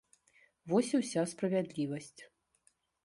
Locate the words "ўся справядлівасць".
1.01-2.21